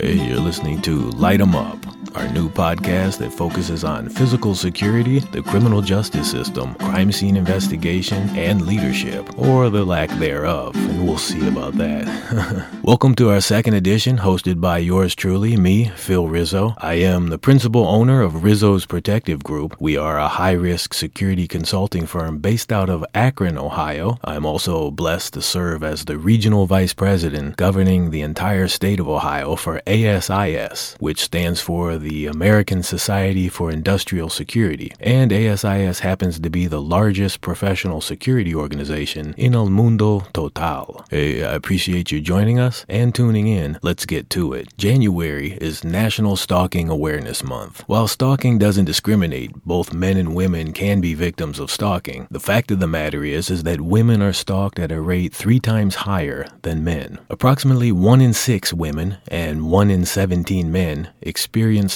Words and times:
Hey, 0.00 0.14
you're 0.28 0.40
listening 0.40 0.82
to 0.82 1.10
Light 1.10 1.40
'em 1.40 1.54
Up, 1.54 1.78
our 2.14 2.28
new 2.28 2.48
podcast 2.48 3.18
that 3.18 3.32
focuses 3.32 3.82
on 3.82 4.08
physical 4.08 4.54
security, 4.54 5.18
the 5.18 5.42
criminal 5.42 5.82
justice 5.82 6.30
system, 6.30 6.74
crime 6.76 7.10
scene 7.10 7.36
investigation, 7.36 8.28
and 8.30 8.66
leadership, 8.66 9.36
or 9.38 9.70
the 9.70 9.84
lack 9.84 10.08
thereof, 10.18 10.76
and 10.76 11.06
we'll 11.06 11.18
see 11.18 11.46
about 11.48 11.74
that. 11.74 12.68
Welcome 12.82 13.14
to 13.16 13.30
our 13.30 13.40
second 13.40 13.74
edition, 13.74 14.18
hosted 14.18 14.60
by 14.60 14.78
yours 14.78 15.14
truly, 15.14 15.56
me, 15.56 15.88
Phil 15.96 16.28
Rizzo. 16.28 16.74
I 16.78 16.94
am 16.94 17.28
the 17.28 17.38
principal 17.38 17.86
owner 17.86 18.22
of 18.22 18.44
Rizzo's 18.44 18.86
Protective 18.86 19.42
Group. 19.42 19.76
We 19.80 19.96
are 19.96 20.18
a 20.18 20.28
high 20.28 20.52
risk 20.52 20.94
security 20.94 21.48
consulting 21.48 22.06
firm 22.06 22.38
based 22.38 22.70
out 22.70 22.90
of 22.90 23.04
Akron, 23.14 23.58
Ohio. 23.58 24.18
I'm 24.22 24.46
also 24.46 24.90
blessed 24.90 25.34
to 25.34 25.42
serve 25.42 25.82
as 25.82 26.04
the 26.04 26.18
regional 26.18 26.66
vice 26.66 26.94
president 26.94 27.56
governing 27.56 28.10
the 28.10 28.20
entire 28.20 28.68
state 28.68 29.00
of 29.00 29.08
Ohio 29.08 29.56
for 29.56 29.80
ASIS, 29.86 30.94
which 31.00 31.22
stands 31.22 31.60
for 31.60 31.96
the 32.04 32.26
American 32.26 32.82
Society 32.82 33.48
for 33.48 33.70
Industrial 33.70 34.28
Security. 34.28 34.92
And 35.00 35.32
ASIS 35.32 36.00
happens 36.00 36.38
to 36.38 36.50
be 36.50 36.66
the 36.66 36.80
largest 36.80 37.40
professional 37.40 38.00
security 38.00 38.54
organization 38.54 39.34
in 39.36 39.54
El 39.54 39.70
Mundo 39.70 40.26
Total. 40.32 41.04
Hey, 41.10 41.42
I 41.42 41.54
appreciate 41.54 42.12
you 42.12 42.20
joining 42.20 42.58
us 42.58 42.84
and 42.88 43.14
tuning 43.14 43.48
in. 43.48 43.78
Let's 43.82 44.04
get 44.06 44.28
to 44.30 44.52
it. 44.52 44.76
January 44.76 45.58
is 45.60 45.82
National 45.82 46.36
Stalking 46.36 46.88
Awareness 46.90 47.42
Month. 47.42 47.82
While 47.86 48.06
stalking 48.06 48.58
doesn't 48.58 48.84
discriminate, 48.84 49.52
both 49.64 49.94
men 49.94 50.16
and 50.18 50.34
women 50.34 50.72
can 50.72 51.00
be 51.00 51.14
victims 51.14 51.58
of 51.58 51.70
stalking. 51.70 52.28
The 52.30 52.38
fact 52.38 52.70
of 52.70 52.80
the 52.80 52.86
matter 52.86 53.24
is 53.24 53.48
is 53.48 53.62
that 53.62 53.80
women 53.80 54.20
are 54.20 54.32
stalked 54.34 54.78
at 54.78 54.92
a 54.92 55.00
rate 55.00 55.32
3 55.32 55.58
times 55.58 55.94
higher 55.94 56.46
than 56.62 56.84
men. 56.84 57.18
Approximately 57.30 57.92
1 57.92 58.20
in 58.20 58.34
6 58.34 58.74
women 58.74 59.16
and 59.28 59.70
1 59.70 59.90
in 59.90 60.04
17 60.04 60.70
men 60.70 61.08